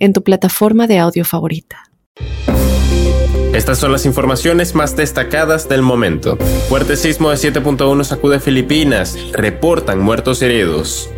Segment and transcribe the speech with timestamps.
[0.00, 1.84] en tu plataforma de audio favorita.
[3.54, 6.36] Estas son las informaciones más destacadas del momento.
[6.68, 9.16] Fuerte sismo de 7.1 sacude Filipinas.
[9.32, 11.10] Reportan muertos heridos.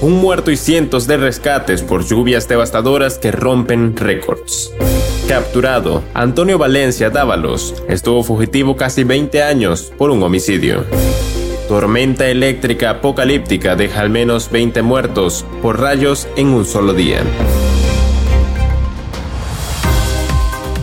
[0.00, 4.72] Un muerto y cientos de rescates por lluvias devastadoras que rompen récords.
[5.28, 10.84] Capturado, Antonio Valencia Dávalos estuvo fugitivo casi 20 años por un homicidio.
[11.68, 17.22] Tormenta eléctrica apocalíptica deja al menos 20 muertos por rayos en un solo día.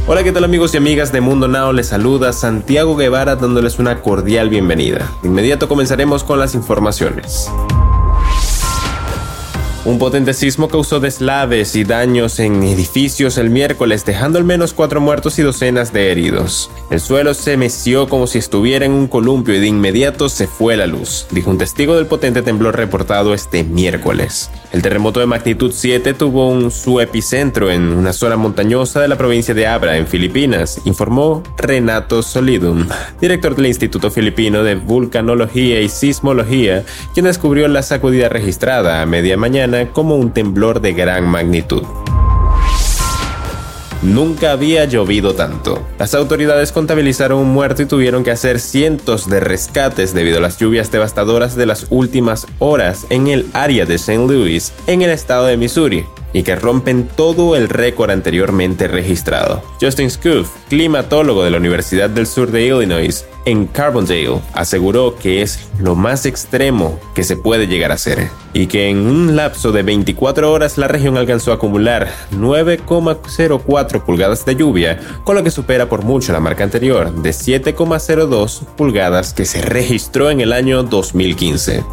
[0.05, 1.71] Hola, ¿qué tal amigos y amigas de Mundo Now?
[1.71, 5.09] Les saluda Santiago Guevara dándoles una cordial bienvenida.
[5.22, 7.50] De inmediato comenzaremos con las informaciones.
[9.86, 15.00] Un potente sismo causó deslaves y daños en edificios el miércoles, dejando al menos cuatro
[15.00, 16.69] muertos y docenas de heridos.
[16.89, 20.75] El suelo se meció como si estuviera en un columpio y de inmediato se fue
[20.75, 24.50] la luz, dijo un testigo del potente temblor reportado este miércoles.
[24.73, 29.19] El terremoto de magnitud 7 tuvo un, su epicentro en una zona montañosa de la
[29.19, 32.88] provincia de Abra, en Filipinas, informó Renato Solidum,
[33.21, 39.38] director del Instituto Filipino de Vulcanología y Sismología, quien descubrió la sacudida registrada a media
[39.38, 41.83] mañana como un temblor de gran magnitud.
[44.04, 45.82] Nunca había llovido tanto.
[45.98, 50.58] Las autoridades contabilizaron un muerto y tuvieron que hacer cientos de rescates debido a las
[50.58, 54.28] lluvias devastadoras de las últimas horas en el área de St.
[54.28, 59.64] Louis, en el estado de Missouri, y que rompen todo el récord anteriormente registrado.
[59.80, 65.67] Justin Scoof, climatólogo de la Universidad del Sur de Illinois, en Carbondale, aseguró que es
[65.80, 69.84] lo más extremo que se puede llegar a ser y que en un lapso de
[69.84, 75.90] 24 horas la región alcanzó a acumular 9,04 pulgadas de lluvia, con lo que supera
[75.90, 81.84] por mucho la marca anterior de 7,02 pulgadas que se registró en el año 2015.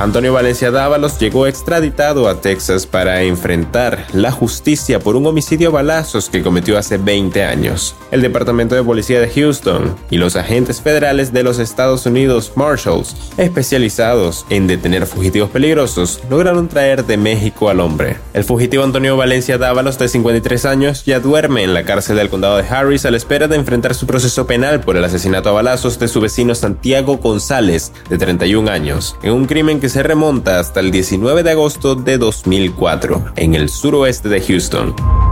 [0.00, 5.72] Antonio Valencia Dávalos llegó extraditado a Texas para enfrentar la justicia por un homicidio a
[5.72, 7.94] balazos que cometió hace 20 años.
[8.10, 13.14] El Departamento de Policía de Houston y los agentes federales de los Estados Unidos Marshals,
[13.36, 18.16] especializados en detener fugitivos peligrosos, lograron traer de México al hombre.
[18.32, 22.56] El fugitivo Antonio Valencia Dávalos, de 53 años, ya duerme en la cárcel del condado
[22.56, 25.98] de Harris a la espera de enfrentar su proceso penal por el asesinato a balazos
[25.98, 30.80] de su vecino Santiago González, de 31 años, en un crimen que se remonta hasta
[30.80, 35.29] el 19 de agosto de 2004, en el suroeste de Houston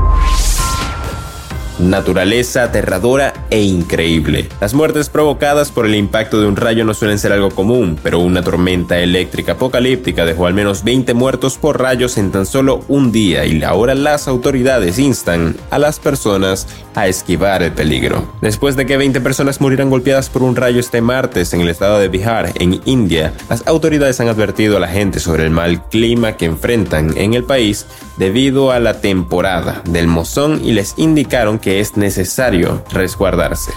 [1.78, 4.48] naturaleza aterradora e increíble.
[4.60, 8.18] Las muertes provocadas por el impacto de un rayo no suelen ser algo común, pero
[8.18, 13.12] una tormenta eléctrica apocalíptica dejó al menos 20 muertos por rayos en tan solo un
[13.12, 18.32] día y ahora las autoridades instan a las personas a esquivar el peligro.
[18.40, 21.98] Después de que 20 personas murieran golpeadas por un rayo este martes en el estado
[21.98, 26.36] de Bihar, en India, las autoridades han advertido a la gente sobre el mal clima
[26.36, 27.86] que enfrentan en el país
[28.16, 33.72] debido a la temporada del mozón y les indicaron que es necesario resguardarse.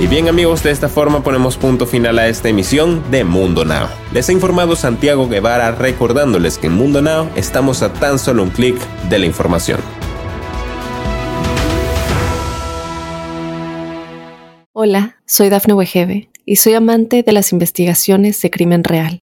[0.00, 3.86] Y bien amigos, de esta forma ponemos punto final a esta emisión de Mundo Now.
[4.12, 8.50] Les ha informado Santiago Guevara recordándoles que en Mundo Now estamos a tan solo un
[8.50, 8.76] clic
[9.08, 9.78] de la información.
[14.72, 19.21] Hola, soy Dafne Wegebe y soy amante de las investigaciones de crimen real.